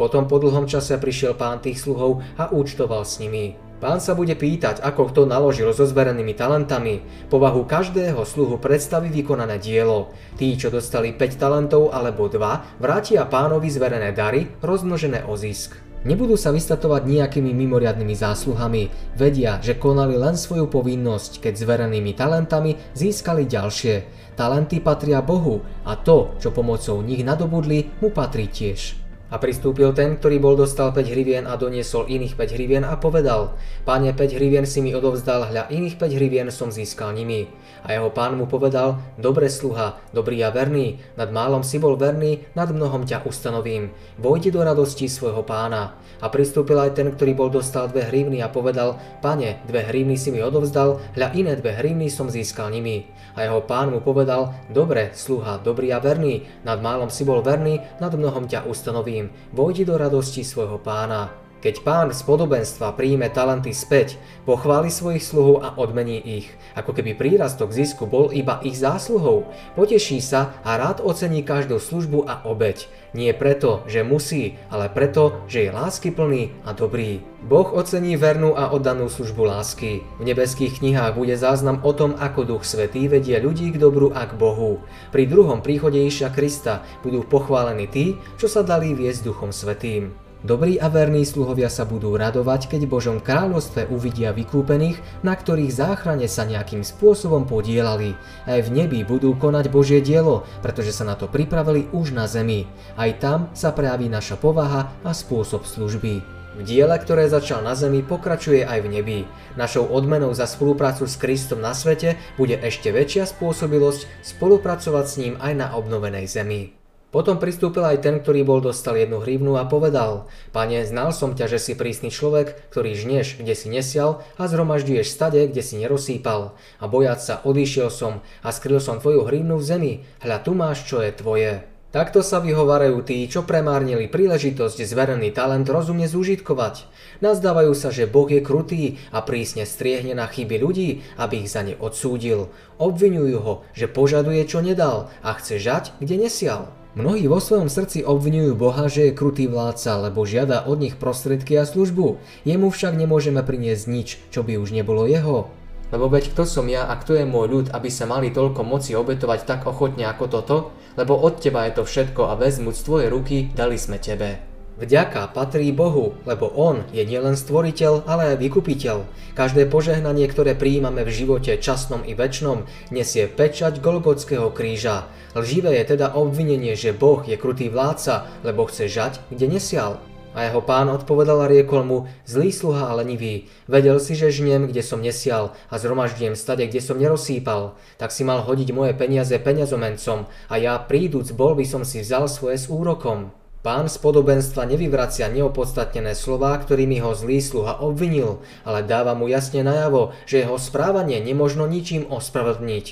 Potom 0.00 0.24
po 0.24 0.40
dlhom 0.40 0.64
čase 0.64 0.96
prišiel 0.96 1.36
pán 1.36 1.60
tých 1.60 1.76
sluhov 1.84 2.24
a 2.40 2.48
účtoval 2.48 3.04
s 3.04 3.20
nimi. 3.20 3.52
Pán 3.80 3.96
sa 3.96 4.12
bude 4.12 4.36
pýtať, 4.36 4.84
ako 4.84 5.08
kto 5.08 5.20
naložil 5.24 5.72
so 5.72 5.88
zverenými 5.88 6.36
talentami. 6.36 7.00
Povahu 7.32 7.64
každého 7.64 8.20
sluhu 8.28 8.60
predstaví 8.60 9.08
vykonané 9.08 9.56
dielo. 9.56 10.12
Tí, 10.36 10.52
čo 10.60 10.68
dostali 10.68 11.16
5 11.16 11.40
talentov 11.40 11.88
alebo 11.96 12.28
2, 12.28 12.76
vrátia 12.76 13.24
pánovi 13.24 13.72
zverené 13.72 14.12
dary, 14.12 14.52
rozmnožené 14.60 15.24
o 15.24 15.32
zisk. 15.32 15.80
Nebudú 16.04 16.36
sa 16.36 16.52
vystatovať 16.52 17.08
nejakými 17.08 17.56
mimoriadnými 17.56 18.12
zásluhami, 18.12 18.92
vedia, 19.16 19.60
že 19.64 19.80
konali 19.80 20.16
len 20.16 20.36
svoju 20.36 20.68
povinnosť, 20.68 21.40
keď 21.40 21.56
zverenými 21.56 22.12
talentami 22.12 22.76
získali 22.92 23.48
ďalšie. 23.48 24.04
Talenty 24.36 24.80
patria 24.84 25.24
Bohu 25.24 25.64
a 25.88 25.96
to, 25.96 26.36
čo 26.36 26.52
pomocou 26.52 27.00
nich 27.00 27.24
nadobudli, 27.24 27.88
mu 28.04 28.12
patrí 28.12 28.48
tiež. 28.48 28.99
A 29.30 29.38
pristúpil 29.38 29.94
ten, 29.94 30.18
ktorý 30.18 30.42
bol 30.42 30.58
dostal 30.58 30.90
5 30.90 31.06
hrivien 31.06 31.46
a 31.46 31.54
doniesol 31.54 32.10
iných 32.10 32.34
5 32.34 32.56
hrivien 32.58 32.82
a 32.82 32.98
povedal, 32.98 33.54
Páne, 33.86 34.10
5 34.10 34.34
hrivien 34.34 34.66
si 34.66 34.82
mi 34.82 34.90
odovzdal, 34.90 35.54
hľa 35.54 35.70
iných 35.70 36.02
5 36.02 36.18
hrivien 36.18 36.50
som 36.50 36.74
získal 36.74 37.14
nimi. 37.14 37.46
A 37.86 37.94
jeho 37.94 38.10
pán 38.10 38.34
mu 38.34 38.50
povedal, 38.50 38.98
dobre 39.16 39.46
sluha, 39.46 40.02
dobrý 40.10 40.42
a 40.42 40.50
verný, 40.50 40.98
nad 41.14 41.30
málom 41.30 41.62
si 41.62 41.78
bol 41.78 41.94
verný, 41.94 42.42
nad 42.58 42.74
mnohom 42.74 43.06
ťa 43.06 43.22
ustanovím. 43.22 43.94
Vojdi 44.18 44.50
do 44.50 44.66
radosti 44.66 45.06
svojho 45.06 45.46
pána. 45.46 45.94
A 46.20 46.26
pristúpil 46.28 46.76
aj 46.76 46.98
ten, 46.98 47.08
ktorý 47.08 47.32
bol 47.32 47.48
dostal 47.48 47.86
dve 47.86 48.04
hrivny 48.10 48.42
a 48.42 48.50
povedal, 48.50 48.98
Pane, 49.22 49.62
dve 49.64 49.86
hrivny 49.86 50.18
si 50.18 50.34
mi 50.34 50.42
odovzdal, 50.42 50.98
hľa 51.14 51.28
iné 51.38 51.54
dve 51.54 51.78
hrivny 51.78 52.10
som 52.10 52.26
získal 52.26 52.68
nimi. 52.74 53.06
A 53.38 53.46
jeho 53.46 53.62
pán 53.62 53.94
mu 53.94 54.02
povedal, 54.02 54.52
dobre, 54.68 55.14
sluha, 55.14 55.62
dobrý 55.62 55.94
a 55.94 56.02
verný, 56.02 56.50
nad 56.66 56.82
málom 56.82 57.08
si 57.08 57.22
bol 57.22 57.40
verný, 57.40 57.78
nad 58.02 58.10
mnohom 58.10 58.50
ťa 58.50 58.66
ustanovím. 58.66 59.19
Vojdi 59.52 59.84
do 59.84 59.98
radosti 59.98 60.44
svojho 60.44 60.78
pána. 60.78 61.39
Keď 61.60 61.84
pán 61.84 62.08
z 62.08 62.24
podobenstva 62.24 62.96
príjme 62.96 63.28
talenty 63.28 63.76
späť, 63.76 64.16
pochváli 64.48 64.88
svojich 64.88 65.20
sluhov 65.20 65.60
a 65.60 65.76
odmení 65.76 66.16
ich, 66.16 66.48
ako 66.72 66.96
keby 66.96 67.12
prírastok 67.12 67.68
zisku 67.68 68.08
bol 68.08 68.32
iba 68.32 68.64
ich 68.64 68.80
zásluhou. 68.80 69.44
Poteší 69.76 70.24
sa 70.24 70.56
a 70.64 70.80
rád 70.80 71.04
ocení 71.04 71.44
každú 71.44 71.76
službu 71.76 72.24
a 72.24 72.48
obeď. 72.48 72.88
Nie 73.12 73.36
preto, 73.36 73.84
že 73.84 74.00
musí, 74.00 74.56
ale 74.72 74.88
preto, 74.88 75.44
že 75.52 75.68
je 75.68 75.74
láskyplný 75.76 76.56
a 76.64 76.72
dobrý. 76.72 77.20
Boh 77.44 77.68
ocení 77.76 78.16
vernú 78.16 78.56
a 78.56 78.72
oddanú 78.72 79.12
službu 79.12 79.44
lásky. 79.44 80.00
V 80.16 80.22
nebeských 80.24 80.80
knihách 80.80 81.12
bude 81.12 81.36
záznam 81.36 81.84
o 81.84 81.92
tom, 81.92 82.16
ako 82.16 82.56
Duch 82.56 82.64
Svetý 82.64 83.04
vedie 83.04 83.36
ľudí 83.36 83.68
k 83.76 83.76
dobru 83.76 84.16
a 84.16 84.24
k 84.24 84.32
Bohu. 84.32 84.80
Pri 85.12 85.28
druhom 85.28 85.60
príchode 85.60 86.00
Iša 86.00 86.32
Krista 86.32 86.80
budú 87.04 87.20
pochválení 87.20 87.84
tí, 87.84 88.16
čo 88.40 88.48
sa 88.48 88.64
dali 88.64 88.96
viesť 88.96 89.28
Duchom 89.28 89.52
Svetým. 89.52 90.29
Dobrí 90.40 90.80
a 90.80 90.88
verní 90.88 91.28
sluhovia 91.28 91.68
sa 91.68 91.84
budú 91.84 92.16
radovať, 92.16 92.72
keď 92.72 92.88
Božom 92.88 93.20
kráľovstve 93.20 93.92
uvidia 93.92 94.32
vykúpených, 94.32 95.20
na 95.20 95.36
ktorých 95.36 95.68
záchrane 95.68 96.24
sa 96.32 96.48
nejakým 96.48 96.80
spôsobom 96.80 97.44
podielali. 97.44 98.16
Aj 98.48 98.56
v 98.64 98.72
nebi 98.72 99.04
budú 99.04 99.36
konať 99.36 99.68
Božie 99.68 100.00
dielo, 100.00 100.48
pretože 100.64 100.96
sa 100.96 101.04
na 101.04 101.12
to 101.12 101.28
pripravili 101.28 101.92
už 101.92 102.16
na 102.16 102.24
zemi. 102.24 102.64
Aj 102.96 103.12
tam 103.20 103.52
sa 103.52 103.68
prejaví 103.68 104.08
naša 104.08 104.40
povaha 104.40 104.88
a 105.04 105.12
spôsob 105.12 105.68
služby. 105.68 106.24
V 106.56 106.60
diele, 106.64 106.96
ktoré 106.96 107.28
začal 107.28 107.60
na 107.60 107.76
zemi, 107.76 108.00
pokračuje 108.00 108.64
aj 108.64 108.80
v 108.80 108.88
nebi. 108.96 109.18
Našou 109.60 109.92
odmenou 109.92 110.32
za 110.32 110.48
spoluprácu 110.48 111.04
s 111.04 111.20
Kristom 111.20 111.60
na 111.60 111.76
svete 111.76 112.16
bude 112.40 112.56
ešte 112.56 112.88
väčšia 112.88 113.28
spôsobilosť 113.28 114.08
spolupracovať 114.24 115.04
s 115.04 115.14
ním 115.20 115.34
aj 115.36 115.52
na 115.52 115.66
obnovenej 115.76 116.24
zemi. 116.24 116.79
Potom 117.10 117.42
pristúpil 117.42 117.82
aj 117.82 118.06
ten, 118.06 118.22
ktorý 118.22 118.46
bol 118.46 118.62
dostal 118.62 118.94
jednu 118.94 119.18
hrivnu 119.18 119.58
a 119.58 119.66
povedal, 119.66 120.30
Pane, 120.54 120.86
znal 120.86 121.10
som 121.10 121.34
ťa, 121.34 121.50
že 121.50 121.58
si 121.58 121.72
prísny 121.74 122.14
človek, 122.14 122.70
ktorý 122.70 122.94
žneš, 122.94 123.42
kde 123.42 123.54
si 123.58 123.66
nesial 123.66 124.22
a 124.38 124.46
zhromažďuješ 124.46 125.10
stade, 125.10 125.42
kde 125.50 125.58
si 125.58 125.74
nerozsýpal. 125.82 126.54
A 126.78 126.84
bojať 126.86 127.18
sa 127.18 127.34
odišiel 127.42 127.90
som 127.90 128.22
a 128.46 128.54
skryl 128.54 128.78
som 128.78 129.02
tvoju 129.02 129.26
hrivnu 129.26 129.58
v 129.58 129.66
zemi. 129.66 129.92
Hľa 130.22 130.38
tu 130.46 130.54
máš, 130.54 130.86
čo 130.86 131.02
je 131.02 131.10
tvoje. 131.10 131.66
Takto 131.90 132.22
sa 132.22 132.38
vyhovarajú 132.38 133.02
tí, 133.02 133.26
čo 133.26 133.42
premárnili 133.42 134.06
príležitosť 134.06 134.78
zverený 134.86 135.34
talent 135.34 135.66
rozumne 135.66 136.06
zúžitkovať. 136.06 136.86
Nazdávajú 137.18 137.74
sa, 137.74 137.90
že 137.90 138.06
Boh 138.06 138.30
je 138.30 138.38
krutý 138.38 139.02
a 139.10 139.26
prísne 139.26 139.66
striehne 139.66 140.14
na 140.14 140.30
chyby 140.30 140.62
ľudí, 140.62 141.02
aby 141.18 141.42
ich 141.42 141.50
za 141.50 141.66
ne 141.66 141.74
odsúdil. 141.74 142.54
Obvinujú 142.78 143.38
ho, 143.42 143.54
že 143.74 143.90
požaduje, 143.90 144.46
čo 144.46 144.62
nedal 144.62 145.10
a 145.26 145.34
chce 145.34 145.58
žať, 145.58 145.98
kde 145.98 146.30
nesial. 146.30 146.70
Mnohí 146.90 147.30
vo 147.30 147.38
svojom 147.38 147.70
srdci 147.70 148.02
obvinujú 148.02 148.58
Boha, 148.58 148.90
že 148.90 149.06
je 149.06 149.14
krutý 149.14 149.46
vládca, 149.46 150.10
lebo 150.10 150.26
žiada 150.26 150.66
od 150.66 150.82
nich 150.82 150.98
prostriedky 150.98 151.54
a 151.54 151.62
službu. 151.62 152.18
Jemu 152.42 152.66
však 152.66 152.98
nemôžeme 152.98 153.46
priniesť 153.46 153.84
nič, 153.86 154.18
čo 154.34 154.42
by 154.42 154.58
už 154.58 154.74
nebolo 154.74 155.06
jeho. 155.06 155.46
Lebo 155.94 156.10
veď 156.10 156.34
kto 156.34 156.42
som 156.50 156.66
ja 156.66 156.90
a 156.90 156.98
kto 156.98 157.14
je 157.14 157.30
môj 157.30 157.46
ľud, 157.46 157.66
aby 157.70 157.86
sa 157.94 158.10
mali 158.10 158.34
toľko 158.34 158.66
moci 158.66 158.98
obetovať 158.98 159.46
tak 159.46 159.60
ochotne 159.70 160.02
ako 160.10 160.24
toto? 160.26 160.56
Lebo 160.98 161.14
od 161.14 161.38
teba 161.38 161.70
je 161.70 161.78
to 161.78 161.86
všetko 161.86 162.26
a 162.26 162.34
vezmuť 162.34 162.74
z 162.74 162.82
tvojej 162.82 163.08
ruky 163.14 163.36
dali 163.54 163.78
sme 163.78 164.02
tebe. 164.02 164.49
Vďaka 164.80 165.36
patrí 165.36 165.76
Bohu, 165.76 166.16
lebo 166.24 166.48
On 166.56 166.80
je 166.88 167.04
nielen 167.04 167.36
stvoriteľ, 167.36 168.08
ale 168.08 168.32
aj 168.32 168.40
vykupiteľ. 168.40 169.04
Každé 169.36 169.68
požehnanie, 169.68 170.24
ktoré 170.24 170.56
prijímame 170.56 171.04
v 171.04 171.12
živote 171.12 171.52
časnom 171.60 172.00
i 172.00 172.16
väčšnom, 172.16 172.64
nesie 172.88 173.28
pečať 173.28 173.84
Golgotského 173.84 174.48
kríža. 174.48 175.04
Lživé 175.36 175.76
je 175.76 175.92
teda 175.92 176.16
obvinenie, 176.16 176.72
že 176.80 176.96
Boh 176.96 177.20
je 177.28 177.36
krutý 177.36 177.68
vládca, 177.68 178.24
lebo 178.40 178.64
chce 178.72 178.88
žať, 178.88 179.20
kde 179.28 179.52
nesial. 179.52 180.00
A 180.32 180.48
jeho 180.48 180.64
pán 180.64 180.88
odpovedal 180.88 181.44
a 181.44 181.50
riekol 181.50 181.84
mu, 181.84 181.98
zlý 182.24 182.48
sluha 182.48 182.88
a 182.88 182.96
lenivý, 183.04 183.52
vedel 183.68 184.00
si, 184.00 184.16
že 184.16 184.32
žnem, 184.32 184.64
kde 184.64 184.80
som 184.80 185.04
nesial 185.04 185.52
a 185.68 185.76
zhromaždiem 185.76 186.32
stade, 186.32 186.64
kde 186.64 186.80
som 186.80 186.96
nerozsýpal, 186.96 187.76
tak 188.00 188.16
si 188.16 188.24
mal 188.24 188.48
hodiť 188.48 188.72
moje 188.72 188.96
peniaze 188.96 189.36
peniazomencom 189.36 190.24
a 190.48 190.54
ja 190.56 190.80
príduc 190.80 191.28
bol 191.36 191.52
by 191.52 191.68
som 191.68 191.84
si 191.84 192.00
vzal 192.00 192.32
svoje 192.32 192.62
s 192.62 192.70
úrokom. 192.72 193.36
Pán 193.60 193.92
z 193.92 194.00
podobenstva 194.00 194.64
nevyvracia 194.64 195.28
neopodstatnené 195.28 196.16
slová, 196.16 196.56
ktorými 196.56 197.04
ho 197.04 197.12
zlý 197.12 197.44
sluha 197.44 197.76
obvinil, 197.84 198.40
ale 198.64 198.80
dáva 198.80 199.12
mu 199.12 199.28
jasne 199.28 199.60
najavo, 199.60 200.16
že 200.24 200.40
jeho 200.40 200.56
správanie 200.56 201.20
nemožno 201.20 201.68
ničím 201.68 202.08
ospravedlniť. 202.08 202.86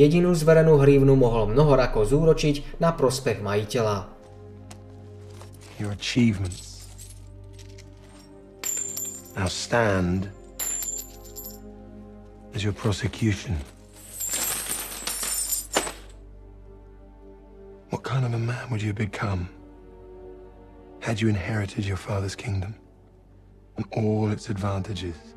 Jedinú 0.00 0.32
zverenú 0.32 0.80
hrívnu 0.80 1.12
mohol 1.12 1.52
mnohorako 1.52 2.08
zúročiť 2.08 2.80
na 2.80 2.96
prospech 2.96 3.44
majiteľa. 3.44 4.08
Your 5.76 5.92
achievements 5.92 6.74
Now 9.36 9.48
stand 9.48 10.30
as 12.54 12.62
your 12.62 12.72
prosecution. 12.72 13.58
What 17.90 18.04
kind 18.04 18.24
of 18.24 18.32
a 18.32 18.38
man 18.38 18.70
would 18.70 18.80
you 18.80 18.92
become 18.92 19.48
had 21.04 21.20
you 21.20 21.28
inherited 21.28 21.84
your 21.84 22.00
father's 22.00 22.34
kingdom 22.34 22.72
and 23.76 23.84
all 23.92 24.32
its 24.32 24.48
advantages? 24.48 25.36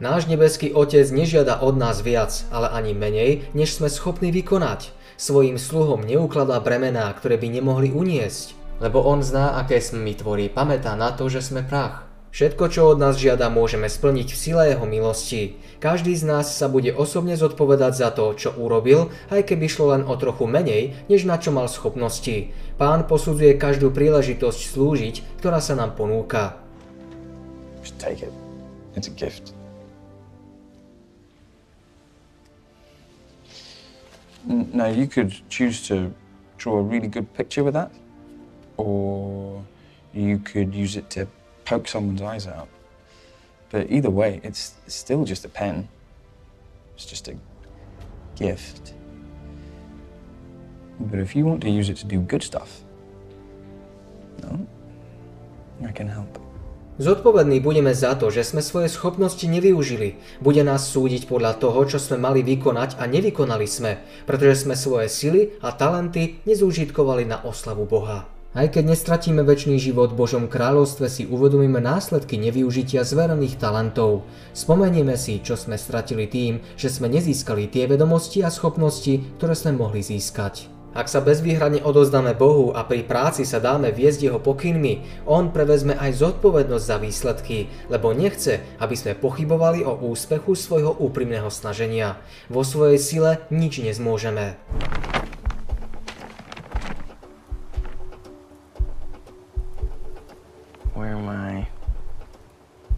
Náš 0.00 0.28
nebeský 0.28 0.72
Otec 0.72 1.08
nežiada 1.12 1.60
od 1.60 1.76
nás 1.76 2.00
viac, 2.00 2.44
ale 2.48 2.68
ani 2.72 2.96
menej, 2.96 3.48
než 3.52 3.76
sme 3.76 3.92
schopní 3.92 4.32
vykonať. 4.32 4.92
Svojim 5.16 5.60
sluhom 5.60 6.04
neukladá 6.04 6.60
bremená, 6.60 7.12
ktoré 7.12 7.36
by 7.36 7.48
nemohli 7.48 7.92
uniesť. 7.92 8.56
Lebo 8.80 9.00
On 9.04 9.24
zná, 9.24 9.56
aké 9.56 9.80
sme 9.80 10.04
my 10.04 10.12
tvorí, 10.16 10.44
pamätá 10.52 10.92
na 10.96 11.12
to, 11.16 11.28
že 11.32 11.40
sme 11.40 11.64
prach. 11.64 12.05
Všetko, 12.36 12.68
čo 12.68 12.92
od 12.92 13.00
nás 13.00 13.16
žiada, 13.16 13.48
môžeme 13.48 13.88
splniť 13.88 14.28
v 14.28 14.36
sile 14.36 14.62
jeho 14.68 14.84
milosti. 14.84 15.56
Každý 15.80 16.12
z 16.12 16.28
nás 16.28 16.52
sa 16.52 16.68
bude 16.68 16.92
osobne 16.92 17.32
zodpovedať 17.32 17.96
za 17.96 18.12
to, 18.12 18.36
čo 18.36 18.52
urobil, 18.52 19.08
aj 19.32 19.48
keby 19.48 19.64
šlo 19.72 19.96
len 19.96 20.04
o 20.04 20.12
trochu 20.20 20.44
menej, 20.44 20.92
než 21.08 21.24
na 21.24 21.40
čo 21.40 21.48
mal 21.48 21.64
schopnosti. 21.64 22.52
Pán 22.76 23.08
posudzuje 23.08 23.56
každú 23.56 23.88
príležitosť 23.88 24.60
slúžiť, 24.68 25.40
ktorá 25.40 25.64
sa 25.64 25.80
nám 25.80 25.96
ponúka. 25.96 26.60
Take 27.96 28.28
it. 28.28 28.34
It's 28.92 29.08
a 29.08 29.14
gift. 29.16 29.56
Now, 34.76 34.92
you 34.92 35.08
could 35.08 35.32
choose 35.48 35.88
to 35.88 36.12
draw 36.60 36.76
a 36.76 36.84
really 36.84 37.08
good 37.08 37.32
picture 37.32 37.64
with 37.64 37.72
that, 37.72 37.88
or 38.76 39.64
you 40.12 40.36
could 40.36 40.76
use 40.76 41.00
it 41.00 41.08
to 41.16 41.24
poke 41.66 41.88
someone's 41.88 42.22
eyes 42.22 42.46
out. 42.46 42.68
But 43.70 43.90
either 43.90 44.10
way, 44.10 44.40
it's, 44.42 44.74
still 44.86 45.24
just 45.24 45.44
a 45.44 45.48
pen. 45.48 45.88
It's 46.94 47.04
just 47.04 47.28
a 47.28 47.36
gift. 48.36 48.94
But 51.00 51.18
if 51.18 51.36
you 51.36 51.44
want 51.44 51.60
to 51.62 51.70
use 51.70 51.90
it 51.90 51.96
to 51.98 52.06
do 52.06 52.20
good 52.20 52.42
stuff, 52.42 52.80
no, 54.42 54.66
I 55.84 55.92
can 55.92 56.08
help. 56.08 56.38
Zodpovední 56.96 57.60
budeme 57.60 57.92
za 57.92 58.16
to, 58.16 58.32
že 58.32 58.40
sme 58.40 58.64
svoje 58.64 58.88
schopnosti 58.88 59.44
nevyužili. 59.44 60.16
Bude 60.40 60.64
nás 60.64 60.88
súdiť 60.88 61.28
podľa 61.28 61.60
toho, 61.60 61.84
čo 61.84 62.00
sme 62.00 62.16
mali 62.16 62.40
vykonať 62.40 62.96
a 62.96 63.04
nevykonali 63.04 63.68
sme, 63.68 64.00
pretože 64.24 64.64
sme 64.64 64.72
svoje 64.72 65.12
sily 65.12 65.60
a 65.60 65.76
talenty 65.76 66.40
nezúžitkovali 66.48 67.28
na 67.28 67.44
oslavu 67.44 67.84
Boha. 67.84 68.24
Aj 68.56 68.72
keď 68.72 68.96
nestratíme 68.96 69.44
väčší 69.44 69.76
život 69.76 70.16
v 70.16 70.24
Božom 70.24 70.48
kráľovstve, 70.48 71.12
si 71.12 71.28
uvedomíme 71.28 71.76
následky 71.76 72.40
nevyužitia 72.40 73.04
zverených 73.04 73.60
talentov. 73.60 74.24
Spomenieme 74.56 75.12
si, 75.20 75.44
čo 75.44 75.60
sme 75.60 75.76
stratili 75.76 76.24
tým, 76.24 76.64
že 76.72 76.88
sme 76.88 77.12
nezískali 77.12 77.68
tie 77.68 77.84
vedomosti 77.84 78.40
a 78.40 78.48
schopnosti, 78.48 79.20
ktoré 79.36 79.52
sme 79.52 79.76
mohli 79.76 80.00
získať. 80.00 80.72
Ak 80.96 81.12
sa 81.12 81.20
bezvýhradne 81.20 81.84
odozdáme 81.84 82.32
Bohu 82.32 82.72
a 82.72 82.80
pri 82.88 83.04
práci 83.04 83.44
sa 83.44 83.60
dáme 83.60 83.92
viesť 83.92 84.32
jeho 84.32 84.40
pokynmi, 84.40 85.04
On 85.28 85.52
prevezme 85.52 85.92
aj 85.92 86.16
zodpovednosť 86.24 86.84
za 86.88 86.96
výsledky, 86.96 87.68
lebo 87.92 88.16
nechce, 88.16 88.64
aby 88.80 88.96
sme 88.96 89.20
pochybovali 89.20 89.84
o 89.84 90.00
úspechu 90.00 90.56
svojho 90.56 90.96
úprimného 90.96 91.52
snaženia. 91.52 92.16
Vo 92.48 92.64
svojej 92.64 92.96
sile 92.96 93.44
nič 93.52 93.84
nezmôžeme. 93.84 94.56
Where 100.96 101.12
am 101.12 101.28
I? 101.28 101.68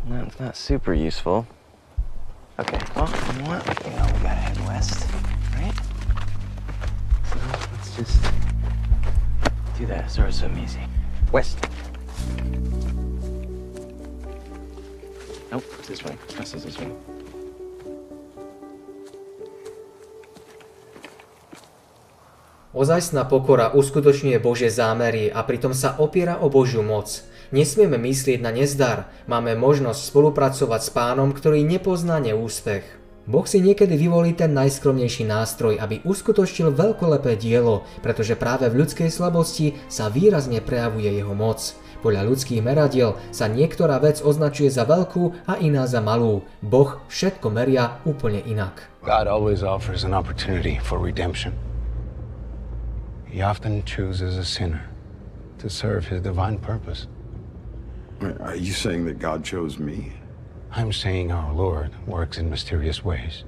That's 0.07 0.39
not 0.39 0.57
super 0.57 0.95
useful. 0.95 1.51
Okay, 2.55 2.79
well, 2.95 3.11
you 3.11 3.43
know 3.43 3.51
what? 3.51 3.67
You 3.67 3.91
know, 3.91 4.07
we 4.07 4.23
gotta 4.23 4.39
head 4.39 4.55
west, 4.71 5.03
right? 5.59 5.75
So 7.27 7.43
let's 7.75 7.91
just 7.99 8.23
do 9.77 9.87
that 9.91 10.07
so 10.15 10.23
it's 10.31 10.39
so 10.39 10.47
easy. 10.63 10.79
West. 11.33 11.59
Nope, 15.51 15.67
it's 15.83 15.89
this 15.89 16.05
way. 16.05 16.15
West 16.39 16.55
is 16.55 16.63
this 16.63 16.79
way. 16.79 16.95
Ozajstná 22.79 23.27
pokora 23.27 23.75
uskutočňuje 23.75 24.39
Božie 24.39 24.71
zámery 24.71 25.35
a 25.35 25.43
pritom 25.43 25.75
sa 25.75 25.99
opiera 25.99 26.39
o 26.39 26.47
Božiu 26.47 26.87
moc. 26.87 27.27
Nesmieme 27.49 27.97
myslieť 27.97 28.45
na 28.45 28.53
nezdar, 28.53 29.09
máme 29.25 29.57
možnosť 29.57 30.13
spolupracovať 30.13 30.81
s 30.85 30.91
pánom, 30.93 31.33
ktorý 31.33 31.65
nepozná 31.65 32.21
neúspech. 32.21 32.85
Boh 33.29 33.45
si 33.45 33.61
niekedy 33.61 33.97
vyvolí 33.97 34.33
ten 34.33 34.53
najskromnejší 34.57 35.29
nástroj, 35.29 35.81
aby 35.81 36.01
uskutočnil 36.05 36.73
veľkolepé 36.73 37.37
dielo, 37.37 37.89
pretože 38.05 38.37
práve 38.37 38.69
v 38.73 38.85
ľudskej 38.85 39.09
slabosti 39.13 39.77
sa 39.89 40.09
výrazne 40.13 40.65
prejavuje 40.65 41.09
jeho 41.09 41.33
moc. 41.37 41.77
Podľa 42.05 42.25
ľudských 42.25 42.65
meradiel 42.65 43.21
sa 43.33 43.49
niektorá 43.49 44.01
vec 44.01 44.21
označuje 44.21 44.69
za 44.69 44.89
veľkú 44.89 45.49
a 45.49 45.61
iná 45.61 45.85
za 45.85 46.05
malú. 46.05 46.45
Boh 46.61 47.01
všetko 47.09 47.53
meria 47.53 48.01
úplne 48.05 48.45
inak. 48.45 48.89
God 49.05 49.25
always 49.25 49.65
offers 49.65 50.05
an 50.05 50.13
opportunity 50.13 50.81
for 50.81 51.01
redemption. 51.01 51.53
He 53.29 53.41
often 53.41 53.85
chooses 53.85 54.37
a 54.37 54.45
sinner 54.45 54.89
to 55.61 55.69
serve 55.69 56.09
his 56.09 56.21
divine 56.21 56.57
purpose. 56.57 57.09
Are 58.19 58.59
you 58.59 58.75
saying 58.75 59.07
that 59.07 59.23
God 59.23 59.47
chose 59.47 59.79
me? 59.79 60.11
I'm 60.75 60.91
saying 60.91 61.31
our 61.31 61.55
Lord 61.55 61.95
works 62.03 62.35
in 62.35 62.51
mysterious 62.51 63.07
ways. 63.07 63.47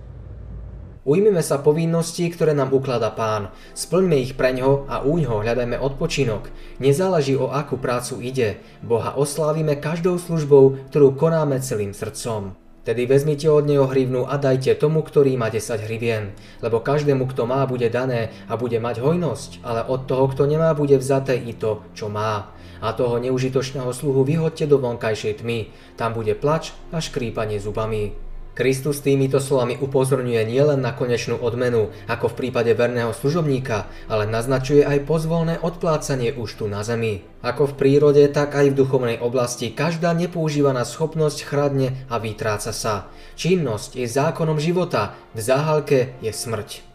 Ujmime 1.03 1.43
sa 1.43 1.59
povinností, 1.59 2.31
ktoré 2.31 2.55
nám 2.55 2.71
uklada 2.71 3.11
pán. 3.11 3.50
Splňme 3.75 4.23
ich 4.23 4.39
preňho 4.39 4.87
a 4.87 5.03
úňho 5.03 5.43
hľadajme 5.43 5.75
odpočinok. 5.75 6.55
Nezáleží 6.79 7.35
o 7.35 7.50
akú 7.50 7.83
prácu 7.83 8.23
ide. 8.23 8.62
Boha 8.79 9.19
oslávime 9.19 9.75
každou 9.75 10.23
službou, 10.23 10.79
ktorú 10.95 11.19
konáme 11.19 11.59
celým 11.59 11.91
srdcom. 11.91 12.55
Tedy 12.87 13.11
vezmite 13.11 13.50
od 13.50 13.67
neho 13.67 13.91
hrivnu 13.91 14.31
a 14.31 14.39
dajte 14.39 14.79
tomu, 14.79 15.03
ktorý 15.03 15.35
má 15.35 15.50
10 15.50 15.83
hrivien. 15.83 16.31
Lebo 16.62 16.79
každému, 16.79 17.27
kto 17.35 17.43
má, 17.43 17.67
bude 17.67 17.91
dané 17.91 18.31
a 18.47 18.55
bude 18.55 18.79
mať 18.79 19.03
hojnosť, 19.03 19.67
ale 19.67 19.83
od 19.83 20.07
toho, 20.07 20.31
kto 20.31 20.47
nemá, 20.47 20.79
bude 20.79 20.95
vzaté 20.95 21.35
i 21.35 21.59
to, 21.59 21.83
čo 21.91 22.07
má 22.07 22.55
a 22.80 22.96
toho 22.96 23.20
neužitočného 23.20 23.92
sluhu 23.92 24.25
vyhodte 24.25 24.64
do 24.66 24.80
vonkajšej 24.80 25.44
tmy, 25.44 25.70
tam 25.94 26.16
bude 26.16 26.32
plač 26.34 26.72
a 26.90 26.99
škrípanie 26.99 27.60
zubami. 27.60 28.30
Kristus 28.50 29.00
týmito 29.00 29.40
slovami 29.40 29.78
upozorňuje 29.78 30.42
nielen 30.44 30.82
na 30.82 30.92
konečnú 30.92 31.38
odmenu, 31.38 31.94
ako 32.10 32.34
v 32.34 32.44
prípade 32.44 32.75
verného 32.76 33.14
služobníka, 33.14 33.88
ale 34.10 34.26
naznačuje 34.28 34.84
aj 34.84 35.06
pozvolné 35.06 35.56
odplácanie 35.62 36.34
už 36.34 36.60
tu 36.60 36.64
na 36.68 36.84
zemi. 36.84 37.22
Ako 37.40 37.72
v 37.72 37.78
prírode, 37.78 38.20
tak 38.28 38.52
aj 38.52 38.75
v 38.75 38.78
duchovnej 38.84 39.16
oblasti 39.22 39.72
každá 39.72 40.12
nepoužívaná 40.12 40.84
schopnosť 40.84 41.46
chradne 41.46 41.94
a 42.12 42.20
vytráca 42.20 42.75
sa. 42.75 43.08
Činnosť 43.38 43.96
je 43.96 44.04
zákonom 44.04 44.60
života, 44.60 45.16
v 45.32 45.40
záhalke 45.40 45.99
je 46.20 46.34
smrť. 46.34 46.89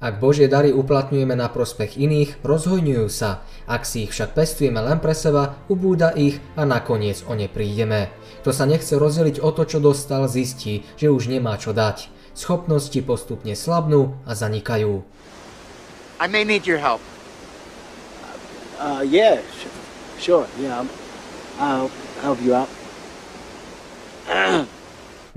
Ak 0.00 0.16
Božie 0.16 0.48
dary 0.48 0.72
uplatňujeme 0.72 1.36
na 1.36 1.52
prospech 1.52 2.00
iných, 2.00 2.40
rozhojňujú 2.40 3.08
sa. 3.12 3.44
Ak 3.68 3.84
si 3.84 4.08
ich 4.08 4.16
však 4.16 4.32
pestujeme 4.32 4.80
len 4.80 4.96
pre 4.96 5.12
seba, 5.12 5.60
ubúda 5.68 6.16
ich 6.16 6.40
a 6.56 6.64
nakoniec 6.64 7.20
o 7.28 7.36
ne 7.36 7.52
prídeme. 7.52 8.08
Kto 8.40 8.48
sa 8.48 8.64
nechce 8.64 8.96
rozdeliť 8.96 9.44
o 9.44 9.52
to, 9.52 9.68
čo 9.68 9.76
dostal, 9.76 10.24
zistí, 10.24 10.88
že 10.96 11.12
už 11.12 11.28
nemá 11.28 11.60
čo 11.60 11.76
dať. 11.76 12.08
Schopnosti 12.32 12.96
postupne 13.04 13.52
slabnú 13.52 14.16
a 14.24 14.32
zanikajú. 14.32 15.04
I 16.16 16.26
may 16.32 16.48
need 16.48 16.64
your 16.64 16.80
help. 16.80 17.04
Uh, 18.80 19.04
yeah, 19.04 19.44
sure, 19.60 19.76
sure 20.16 20.46
yeah. 20.56 20.80
I'll 21.60 21.92
help 22.24 22.40
you 22.40 22.56
out. 22.56 22.72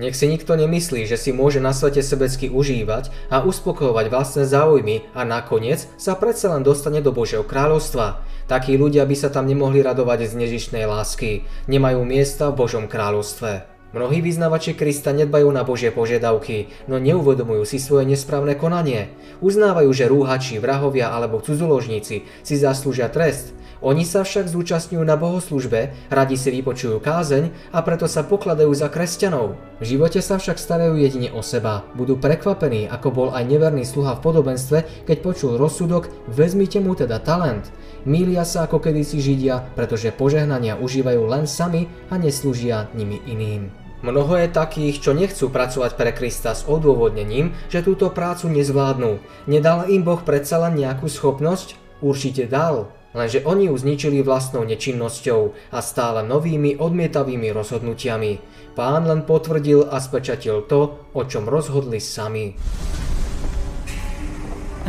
Nech 0.02 0.18
si 0.18 0.26
nikto 0.26 0.58
nemyslí, 0.58 1.06
že 1.06 1.22
si 1.22 1.30
môže 1.30 1.62
na 1.62 1.70
svete 1.70 2.02
sebecky 2.02 2.50
užívať 2.50 3.14
a 3.30 3.46
uspokojovať 3.46 4.06
vlastné 4.10 4.44
záujmy 4.50 5.06
a 5.14 5.22
nakoniec 5.22 5.86
sa 6.02 6.18
predsa 6.18 6.50
len 6.50 6.66
dostane 6.66 6.98
do 6.98 7.14
Božieho 7.14 7.46
kráľovstva. 7.46 8.26
Takí 8.50 8.74
ľudia 8.74 9.06
by 9.06 9.14
sa 9.14 9.30
tam 9.30 9.46
nemohli 9.46 9.86
radovať 9.86 10.34
z 10.34 10.34
nežišnej 10.42 10.90
lásky. 10.90 11.46
Nemajú 11.70 12.02
miesta 12.10 12.50
v 12.50 12.58
Božom 12.66 12.90
kráľovstve. 12.90 13.70
Mnohí 13.94 14.26
vyznavači 14.26 14.74
Krista 14.74 15.14
nedbajú 15.14 15.54
na 15.54 15.62
Božie 15.62 15.94
požiadavky, 15.94 16.74
no 16.90 16.98
neuvedomujú 16.98 17.62
si 17.62 17.78
svoje 17.78 18.10
nesprávne 18.10 18.58
konanie. 18.58 19.14
Uznávajú, 19.38 19.94
že 19.94 20.10
rúhači, 20.10 20.58
vrahovia 20.58 21.14
alebo 21.14 21.38
cudzoložníci 21.38 22.26
si 22.26 22.56
zaslúžia 22.58 23.14
trest, 23.14 23.54
oni 23.84 24.08
sa 24.08 24.24
však 24.24 24.48
zúčastňujú 24.48 25.04
na 25.04 25.20
bohoslužbe, 25.20 25.92
radi 26.08 26.40
si 26.40 26.56
vypočujú 26.56 27.04
kázeň 27.04 27.76
a 27.76 27.84
preto 27.84 28.08
sa 28.08 28.24
pokladajú 28.24 28.72
za 28.72 28.88
kresťanov. 28.88 29.60
V 29.78 29.84
živote 29.84 30.24
sa 30.24 30.40
však 30.40 30.56
starajú 30.56 30.96
jedine 30.96 31.36
o 31.36 31.44
seba. 31.44 31.84
Budú 31.92 32.16
prekvapení, 32.16 32.88
ako 32.88 33.08
bol 33.12 33.30
aj 33.36 33.44
neverný 33.44 33.84
sluha 33.84 34.16
v 34.16 34.24
podobenstve, 34.24 35.04
keď 35.04 35.18
počul 35.20 35.60
rozsudok, 35.60 36.08
vezmite 36.32 36.80
mu 36.80 36.96
teda 36.96 37.20
talent. 37.20 37.68
Mília 38.08 38.48
sa 38.48 38.64
ako 38.64 38.80
kedysi 38.80 39.20
Židia, 39.20 39.76
pretože 39.76 40.16
požehnania 40.16 40.80
užívajú 40.80 41.28
len 41.28 41.44
sami 41.44 41.92
a 42.08 42.16
neslúžia 42.16 42.88
nimi 42.96 43.20
iným. 43.28 43.68
Mnoho 44.04 44.36
je 44.40 44.52
takých, 44.52 45.00
čo 45.00 45.12
nechcú 45.12 45.48
pracovať 45.52 45.96
pre 45.96 46.12
Krista 46.16 46.56
s 46.56 46.68
odôvodnením, 46.68 47.56
že 47.68 47.84
túto 47.84 48.12
prácu 48.12 48.48
nezvládnu. 48.52 49.20
Nedal 49.48 49.88
im 49.92 50.04
Boh 50.04 50.20
predsa 50.20 50.60
len 50.60 50.80
nejakú 50.80 51.08
schopnosť? 51.08 51.80
Určite 52.04 52.48
dal 52.48 52.92
lenže 53.14 53.42
oni 53.42 53.66
ju 53.66 53.78
zničili 53.78 54.22
vlastnou 54.22 54.64
nečinnosťou 54.64 55.52
a 55.72 55.82
stále 55.82 56.28
novými 56.28 56.76
odmietavými 56.76 57.52
rozhodnutiami. 57.52 58.40
Pán 58.76 59.06
len 59.06 59.22
potvrdil 59.22 59.88
a 59.92 60.00
spečatil 60.00 60.62
to, 60.62 61.00
o 61.14 61.24
čom 61.24 61.48
rozhodli 61.48 62.02
sami. 62.02 62.54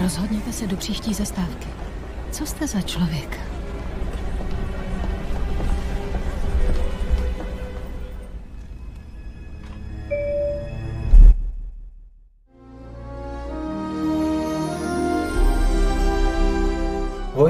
Rozhodněte 0.02 0.52
se 0.52 0.66
do 0.66 0.76
příští 0.76 1.14
zastávky. 1.14 1.68
Co 2.30 2.46
jste 2.46 2.66
za 2.66 2.80
člověka? 2.80 3.53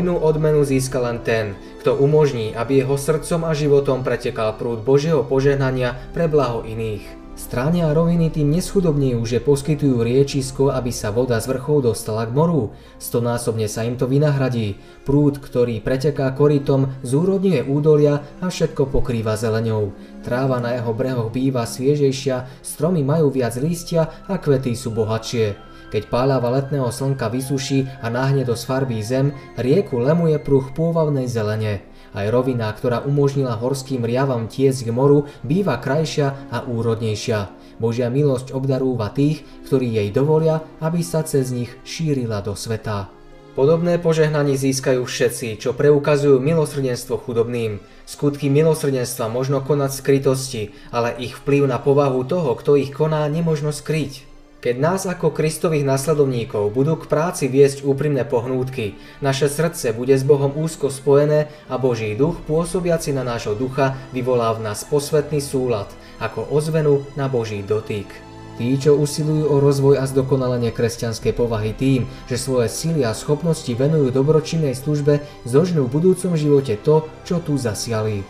Hojnú 0.04 0.20
odmenu 0.20 0.60
získa 0.68 1.00
len 1.00 1.24
ten, 1.24 1.56
kto 1.80 1.96
umožní, 1.96 2.52
aby 2.52 2.84
jeho 2.84 3.00
srdcom 3.00 3.48
a 3.48 3.56
životom 3.56 4.04
pretekal 4.04 4.52
prúd 4.52 4.84
Božieho 4.84 5.24
požehnania 5.24 5.96
pre 6.12 6.28
blaho 6.28 6.60
iných. 6.60 7.00
Stráne 7.40 7.88
a 7.88 7.96
roviny 7.96 8.28
tým 8.28 8.52
neschudobnejú, 8.52 9.16
že 9.24 9.40
poskytujú 9.40 10.04
riečisko, 10.04 10.76
aby 10.76 10.92
sa 10.92 11.08
voda 11.08 11.40
z 11.40 11.48
vrchov 11.48 11.88
dostala 11.88 12.28
k 12.28 12.36
moru. 12.36 12.76
Stonásobne 13.00 13.64
sa 13.64 13.88
im 13.88 13.96
to 13.96 14.04
vynahradí. 14.04 14.76
Prúd, 15.08 15.40
ktorý 15.40 15.80
preteká 15.80 16.28
korytom, 16.36 16.92
zúrodňuje 17.00 17.64
údolia 17.64 18.28
a 18.44 18.52
všetko 18.52 18.92
pokrýva 18.92 19.40
zeleňou. 19.40 19.96
Tráva 20.20 20.60
na 20.60 20.76
jeho 20.76 20.92
brehoch 20.92 21.32
býva 21.32 21.64
sviežejšia, 21.64 22.60
stromy 22.60 23.00
majú 23.00 23.32
viac 23.32 23.56
lístia 23.56 24.12
a 24.28 24.36
kvety 24.36 24.76
sú 24.76 24.92
bohatšie. 24.92 25.73
Keď 25.92 26.08
páľava 26.12 26.52
letného 26.54 26.88
slnka 26.88 27.28
vysuší 27.28 27.90
a 28.00 28.08
náhne 28.08 28.46
do 28.46 28.56
sfarbí 28.56 29.02
zem, 29.04 29.34
rieku 29.58 30.00
lemuje 30.00 30.40
pruh 30.40 30.64
pôvavnej 30.72 31.28
zelene. 31.28 31.84
Aj 32.14 32.30
rovina, 32.30 32.70
ktorá 32.70 33.02
umožnila 33.02 33.58
horským 33.58 34.06
riavam 34.06 34.46
tiecť 34.46 34.86
k 34.86 34.94
moru, 34.94 35.26
býva 35.42 35.82
krajšia 35.82 36.50
a 36.54 36.62
úrodnejšia. 36.62 37.50
Božia 37.82 38.06
milosť 38.06 38.54
obdarúva 38.54 39.10
tých, 39.10 39.42
ktorí 39.66 39.98
jej 39.98 40.14
dovolia, 40.14 40.62
aby 40.78 41.02
sa 41.02 41.26
cez 41.26 41.50
nich 41.50 41.74
šírila 41.82 42.38
do 42.38 42.54
sveta. 42.54 43.10
Podobné 43.54 44.02
požehnanie 44.02 44.58
získajú 44.58 45.06
všetci, 45.06 45.62
čo 45.62 45.78
preukazujú 45.78 46.42
milosrdenstvo 46.42 47.22
chudobným. 47.22 47.78
Skutky 48.02 48.50
milosrdenstva 48.50 49.30
možno 49.30 49.62
konať 49.62 49.94
skrytosti, 49.94 50.74
ale 50.90 51.14
ich 51.22 51.38
vplyv 51.38 51.70
na 51.70 51.78
povahu 51.78 52.26
toho, 52.26 52.58
kto 52.58 52.74
ich 52.74 52.90
koná, 52.90 53.22
nemožno 53.30 53.70
skryť. 53.70 54.33
Keď 54.64 54.80
nás 54.80 55.04
ako 55.04 55.28
Kristových 55.28 55.84
nasledovníkov 55.84 56.72
budú 56.72 56.96
k 56.96 57.04
práci 57.04 57.52
viesť 57.52 57.84
úprimné 57.84 58.24
pohnútky, 58.24 58.96
naše 59.20 59.52
srdce 59.52 59.92
bude 59.92 60.16
s 60.16 60.24
Bohom 60.24 60.56
úzko 60.56 60.88
spojené 60.88 61.52
a 61.68 61.76
Boží 61.76 62.16
duch 62.16 62.40
pôsobiaci 62.48 63.12
na 63.12 63.28
nášho 63.28 63.52
ducha 63.52 63.92
vyvolá 64.16 64.56
v 64.56 64.64
nás 64.64 64.80
posvetný 64.88 65.44
súlad, 65.44 65.92
ako 66.16 66.48
ozvenu 66.48 67.04
na 67.12 67.28
Boží 67.28 67.60
dotyk. 67.60 68.08
Tí, 68.56 68.72
čo 68.80 68.96
usilujú 68.96 69.52
o 69.52 69.60
rozvoj 69.60 70.00
a 70.00 70.08
zdokonalenie 70.08 70.72
kresťanskej 70.72 71.36
povahy 71.36 71.76
tým, 71.76 72.08
že 72.24 72.40
svoje 72.40 72.72
síly 72.72 73.04
a 73.04 73.12
schopnosti 73.12 73.68
venujú 73.68 74.16
dobročinnej 74.16 74.72
službe, 74.72 75.20
zožnú 75.44 75.84
v 75.84 76.00
budúcom 76.00 76.40
živote 76.40 76.80
to, 76.80 77.04
čo 77.28 77.36
tu 77.44 77.60
zasiali. 77.60 78.24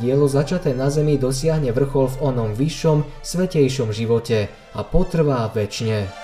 Dielo 0.00 0.24
začaté 0.24 0.72
na 0.72 0.88
zemi 0.88 1.20
dosiahne 1.20 1.68
vrchol 1.68 2.08
v 2.16 2.20
onom 2.32 2.56
vyššom, 2.56 3.04
svetejšom 3.20 3.92
živote 3.92 4.48
a 4.72 4.80
potrvá 4.80 5.44
väčšine. 5.52 6.21